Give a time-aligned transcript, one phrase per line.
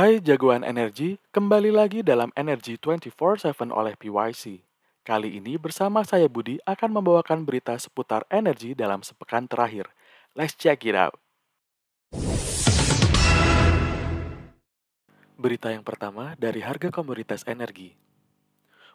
[0.00, 4.64] Hai jagoan energi, kembali lagi dalam Energy 24/7 oleh PYC.
[5.04, 9.92] Kali ini bersama saya Budi akan membawakan berita seputar energi dalam sepekan terakhir.
[10.32, 11.20] Let's check it out.
[15.36, 17.92] Berita yang pertama dari harga komoditas energi.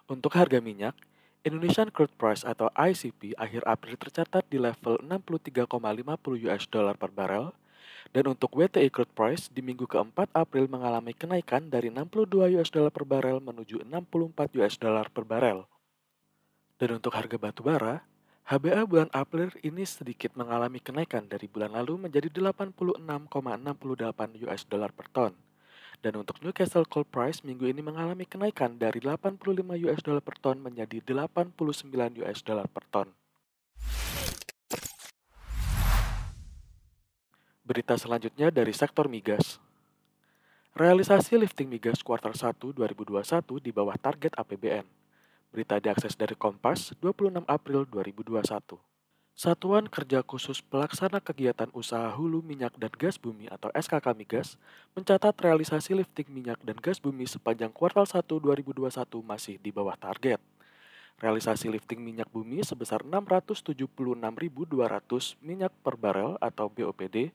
[0.09, 0.97] Untuk harga minyak,
[1.45, 7.53] Indonesian Crude Price atau ICP akhir April tercatat di level 63,50 US dollar per barel,
[8.15, 12.87] dan untuk WTI crude price di minggu keempat April mengalami kenaikan dari 62 US dollar
[12.87, 15.67] per barel menuju 64 US dollar per barel.
[16.79, 18.07] Dan untuk harga batu bara,
[18.47, 23.03] HBA bulan April ini sedikit mengalami kenaikan dari bulan lalu menjadi 86,68
[24.47, 25.35] US dollar per ton.
[25.99, 29.59] Dan untuk Newcastle Coal Price minggu ini mengalami kenaikan dari 85
[29.91, 31.51] US dollar per ton menjadi 89
[32.23, 33.11] US dollar per ton.
[37.65, 39.57] Berita selanjutnya dari sektor migas.
[40.77, 43.25] Realisasi lifting migas kuartal 1 2021
[43.57, 44.85] di bawah target APBN.
[45.49, 48.77] Berita diakses dari Kompas 26 April 2021.
[49.33, 54.61] Satuan Kerja Khusus Pelaksana Kegiatan Usaha Hulu Minyak dan Gas Bumi atau SKK Migas
[54.93, 58.93] mencatat realisasi lifting minyak dan gas bumi sepanjang kuartal 1 2021
[59.25, 60.37] masih di bawah target.
[61.17, 63.89] Realisasi lifting minyak bumi sebesar 676.200
[65.41, 67.33] minyak per barel atau BOPD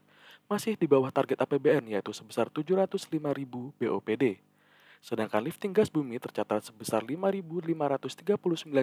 [0.51, 3.47] masih di bawah target APBN yaitu sebesar 705.000
[3.79, 4.43] BOPD.
[4.98, 7.70] Sedangkan lifting gas bumi tercatat sebesar 5.539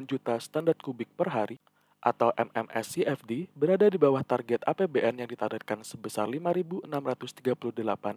[0.07, 1.59] juta standar kubik per hari
[1.99, 6.87] atau MMSCFD berada di bawah target APBN yang ditargetkan sebesar 5.638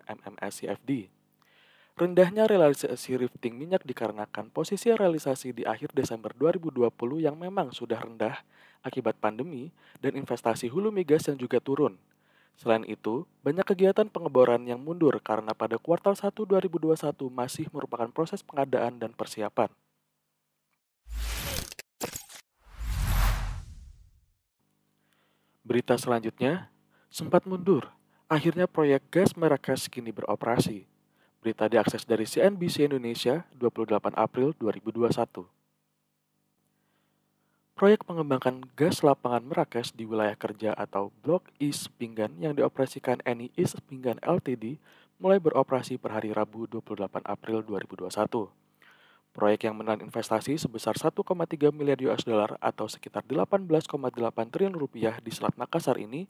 [0.07, 1.11] MMSCFD.
[1.99, 6.87] Rendahnya realisasi lifting minyak dikarenakan posisi realisasi di akhir Desember 2020
[7.19, 8.41] yang memang sudah rendah
[8.81, 11.99] akibat pandemi dan investasi hulu migas yang juga turun.
[12.57, 16.97] Selain itu, banyak kegiatan pengeboran yang mundur karena pada kuartal 1 2021
[17.29, 19.69] masih merupakan proses pengadaan dan persiapan.
[25.71, 26.67] Berita selanjutnya,
[27.13, 27.87] sempat mundur.
[28.27, 30.87] Akhirnya proyek gas Marrakesh kini beroperasi.
[31.39, 35.60] Berita diakses dari CNBC Indonesia 28 April 2021.
[37.81, 43.25] Proyek pengembangan gas lapangan Marrakesh di wilayah kerja atau Blok East Pinggan yang dioperasikan
[43.57, 44.77] East Pinggan Ltd
[45.17, 48.53] mulai beroperasi per hari Rabu 28 April 2021.
[49.33, 51.25] Proyek yang menelan investasi sebesar 1,3
[51.73, 53.73] miliar US dollar atau sekitar 18,8
[54.53, 56.29] triliun rupiah di Selat Makassar ini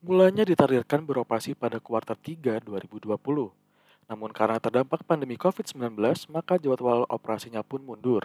[0.00, 3.12] mulanya ditargetkan beroperasi pada kuartal 3 2020.
[4.08, 6.00] Namun karena terdampak pandemi COVID-19,
[6.32, 8.24] maka jadwal operasinya pun mundur.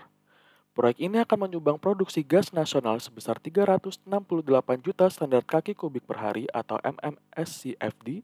[0.72, 4.08] Proyek ini akan menyumbang produksi gas nasional sebesar 368
[4.80, 8.24] juta standar kaki kubik per hari atau MMSCFD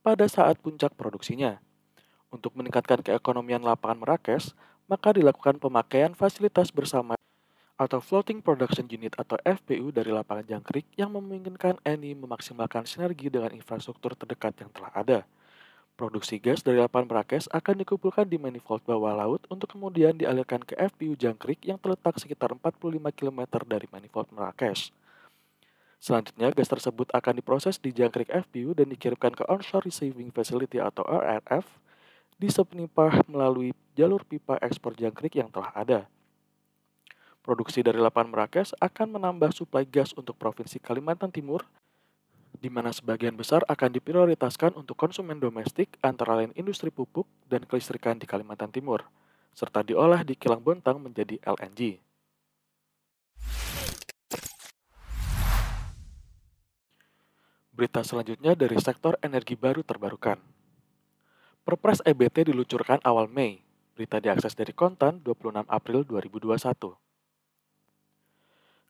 [0.00, 1.60] pada saat puncak produksinya.
[2.32, 4.56] Untuk meningkatkan keekonomian lapangan Marrakesh,
[4.88, 7.12] maka dilakukan pemakaian fasilitas bersama
[7.76, 13.52] atau Floating Production Unit atau FPU dari lapangan jangkrik yang memungkinkan ENI memaksimalkan sinergi dengan
[13.52, 15.18] infrastruktur terdekat yang telah ada.
[16.02, 20.74] Produksi gas dari lapangan Marrakesh akan dikumpulkan di manifold bawah laut untuk kemudian dialirkan ke
[20.74, 24.90] FPU Jangkrik yang terletak sekitar 45 km dari manifold Marrakesh.
[26.02, 31.06] Selanjutnya, gas tersebut akan diproses di jangkrik FPU dan dikirimkan ke Onshore Receiving Facility atau
[31.06, 31.70] RRF
[32.34, 36.10] di sepenipah melalui jalur pipa ekspor jangkrik yang telah ada.
[37.46, 41.62] Produksi dari lapangan Marrakesh akan menambah suplai gas untuk Provinsi Kalimantan Timur
[42.62, 48.14] di mana sebagian besar akan diprioritaskan untuk konsumen domestik antara lain industri pupuk dan kelistrikan
[48.14, 49.02] di Kalimantan Timur,
[49.50, 51.98] serta diolah di kilang Bontang menjadi LNG.
[57.74, 60.38] Berita selanjutnya dari sektor energi baru terbarukan.
[61.66, 63.58] Perpres EBT diluncurkan awal Mei.
[63.98, 67.11] Berita diakses dari Kontan 26 April 2021.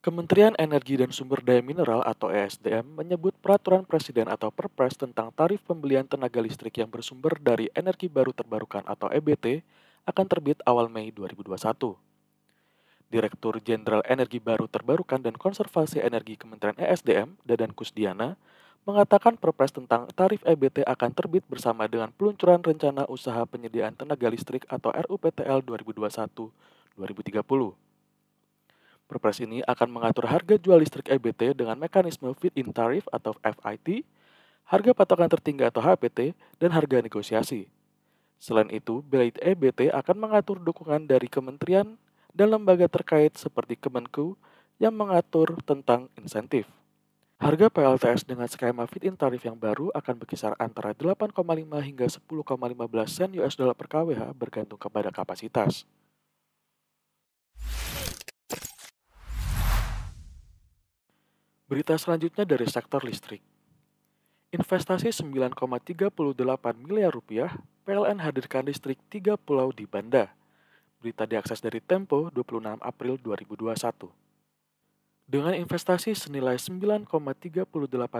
[0.03, 5.63] Kementerian Energi dan Sumber Daya Mineral atau ESDM menyebut peraturan presiden atau Perpres tentang tarif
[5.63, 9.63] pembelian tenaga listrik yang bersumber dari energi baru terbarukan atau EBT
[10.03, 11.55] akan terbit awal Mei 2021.
[13.15, 18.35] Direktur Jenderal Energi Baru Terbarukan dan Konservasi Energi Kementerian ESDM, Dadan Kusdiana,
[18.83, 24.67] mengatakan Perpres tentang tarif EBT akan terbit bersama dengan peluncuran rencana usaha penyediaan tenaga listrik
[24.67, 27.92] atau RUPTL 2021-2030.
[29.13, 34.09] Perpres ini akan mengatur harga jual listrik EBT dengan mekanisme feed-in tariff atau FIT,
[34.65, 37.69] harga patokan tertinggi atau HPT, dan harga negosiasi.
[38.41, 42.01] Selain itu, Bilit EBT akan mengatur dukungan dari kementerian
[42.33, 44.33] dan lembaga terkait seperti Kemenku
[44.81, 46.65] yang mengatur tentang insentif.
[47.37, 51.37] Harga PLTS dengan skema feed-in tarif yang baru akan berkisar antara 8,5
[51.85, 52.49] hingga 10,15
[53.13, 55.85] sen US dollar per kWh bergantung kepada kapasitas.
[61.73, 63.41] Berita selanjutnya dari sektor listrik.
[64.53, 66.13] Investasi 9,38
[66.85, 67.49] miliar rupiah,
[67.89, 70.29] PLN hadirkan listrik 3 pulau di Banda.
[71.01, 73.73] Berita diakses dari Tempo 26 April 2021.
[75.25, 77.09] Dengan investasi senilai 9,38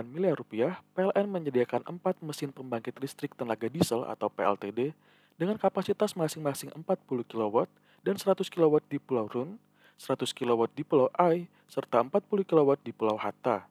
[0.01, 4.97] miliar rupiah, PLN menyediakan 4 mesin pembangkit listrik tenaga diesel atau PLTD
[5.37, 7.69] dengan kapasitas masing-masing 40 kW
[8.01, 9.61] dan 100 kW di Pulau Run,
[9.97, 13.65] 100 kW di Pulau Ai, serta 40 kW di Pulau Hatta.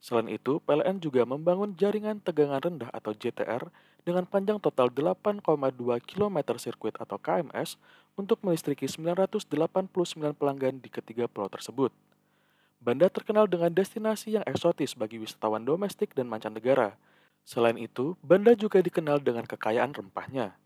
[0.00, 3.68] Selain itu, PLN juga membangun jaringan tegangan rendah atau JTR
[4.00, 5.44] dengan panjang total 8,2
[6.00, 7.76] km sirkuit atau KMS
[8.16, 9.44] untuk melistriki 989
[10.40, 11.92] pelanggan di ketiga pulau tersebut.
[12.80, 16.96] Banda terkenal dengan destinasi yang eksotis bagi wisatawan domestik dan mancanegara.
[17.44, 20.56] Selain itu, Banda juga dikenal dengan kekayaan rempahnya.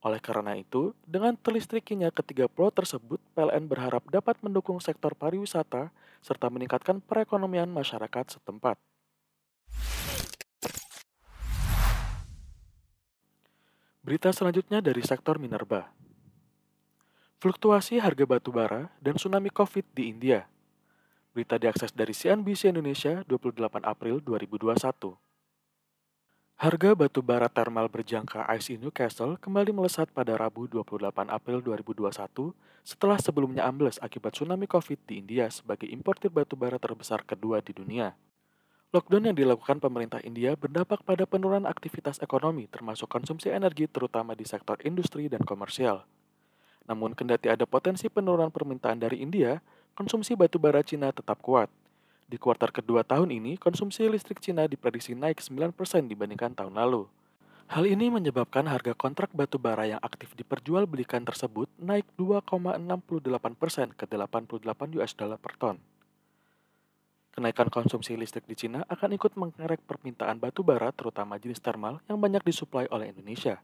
[0.00, 5.92] Oleh karena itu, dengan terlistrikinya ketiga pulau tersebut, PLN berharap dapat mendukung sektor pariwisata
[6.24, 8.80] serta meningkatkan perekonomian masyarakat setempat.
[14.00, 15.92] Berita selanjutnya dari sektor minerba.
[17.40, 20.44] Fluktuasi harga batu bara dan tsunami COVID di India–
[21.30, 25.29] Berita diakses dari CNBC Indonesia 28 April 2021.
[26.60, 32.12] Harga batu bara thermal berjangka ICE Newcastle kembali melesat pada Rabu 28 April 2021
[32.84, 37.72] setelah sebelumnya ambles akibat tsunami COVID di India sebagai importir batu bara terbesar kedua di
[37.72, 38.12] dunia.
[38.92, 44.44] Lockdown yang dilakukan pemerintah India berdampak pada penurunan aktivitas ekonomi termasuk konsumsi energi terutama di
[44.44, 46.04] sektor industri dan komersial.
[46.84, 49.64] Namun kendati ada potensi penurunan permintaan dari India,
[49.96, 51.72] konsumsi batu bara Cina tetap kuat.
[52.30, 55.74] Di kuartal kedua tahun ini, konsumsi listrik Cina diprediksi naik 9%
[56.06, 57.10] dibandingkan tahun lalu.
[57.66, 64.94] Hal ini menyebabkan harga kontrak batu bara yang aktif diperjualbelikan tersebut naik 2,68% ke 88
[65.02, 65.82] US dollar per ton.
[67.34, 72.18] Kenaikan konsumsi listrik di Cina akan ikut mengerek permintaan batu bara terutama jenis thermal yang
[72.22, 73.58] banyak disuplai oleh Indonesia.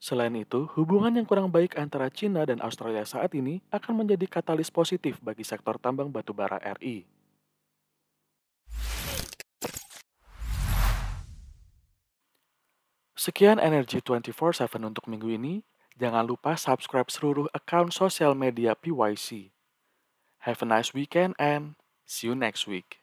[0.00, 4.68] Selain itu, hubungan yang kurang baik antara China dan Australia saat ini akan menjadi katalis
[4.68, 7.15] positif bagi sektor tambang batubara RI.
[13.26, 15.66] Sekian Energi 24/7 untuk minggu ini.
[15.98, 19.50] Jangan lupa subscribe seluruh akun sosial media PYC.
[20.46, 21.74] Have a nice weekend and
[22.06, 23.02] see you next week.